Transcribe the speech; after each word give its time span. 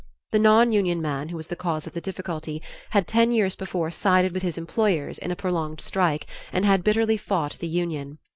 The 0.31 0.39
non 0.39 0.71
union 0.71 0.99
man 0.99 1.29
who 1.29 1.37
was 1.37 1.45
the 1.45 1.55
cause 1.55 1.85
of 1.85 1.93
the 1.93 2.01
difficulty 2.01 2.59
had 2.89 3.07
ten 3.07 3.31
years 3.31 3.55
before 3.55 3.91
sided 3.91 4.33
with 4.33 4.41
his 4.41 4.57
employers 4.57 5.19
in 5.19 5.29
a 5.29 5.35
prolonged 5.35 5.79
strike 5.79 6.25
and 6.51 6.65
had 6.65 6.83
bitterly 6.83 7.17
fought 7.17 7.59
the 7.59 7.67
union. 7.67 8.17